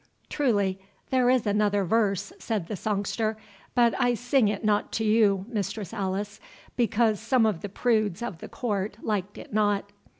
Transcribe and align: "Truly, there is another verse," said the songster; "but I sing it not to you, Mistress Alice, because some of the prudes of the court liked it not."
"Truly, 0.29 0.79
there 1.11 1.29
is 1.29 1.45
another 1.45 1.83
verse," 1.83 2.33
said 2.39 2.65
the 2.67 2.75
songster; 2.75 3.37
"but 3.75 3.93
I 4.01 4.15
sing 4.15 4.47
it 4.47 4.65
not 4.65 4.91
to 4.93 5.03
you, 5.05 5.45
Mistress 5.47 5.93
Alice, 5.93 6.39
because 6.75 7.19
some 7.19 7.45
of 7.45 7.61
the 7.61 7.69
prudes 7.69 8.23
of 8.23 8.39
the 8.39 8.49
court 8.49 8.97
liked 9.03 9.37
it 9.37 9.53
not." 9.53 9.91